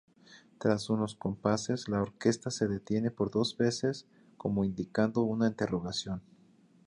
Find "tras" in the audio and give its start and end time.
0.57-0.89